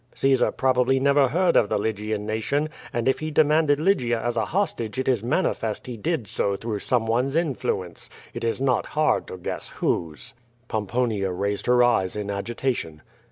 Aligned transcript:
Caesar 0.15 0.51
probaBly 0.51 0.99
never 0.99 1.27
heard 1.27 1.55
of 1.55 1.69
the 1.69 1.77
Lygian 1.77 2.25
nation, 2.25 2.69
and 2.91 3.07
if 3.07 3.19
he 3.19 3.29
demanded 3.29 3.79
Lygia 3.79 4.19
as 4.19 4.35
a 4.35 4.45
hostage 4.45 4.97
it 4.97 5.07
is 5.07 5.23
manifest 5.23 5.85
he 5.85 5.95
did 5.95 6.25
so 6.25 6.55
through 6.55 6.79
someone's 6.79 7.35
iMuence. 7.35 8.09
It 8.33 8.43
is 8.43 8.59
not 8.59 8.87
hard 8.97 9.27
to 9.27 9.37
guess 9.37 9.69
whose." 9.69 10.33
Pomponia 10.67 11.31
raised 11.31 11.67
her 11.67 11.83
eyes 11.83 12.15
in 12.15 12.31
agitation. 12.31 13.03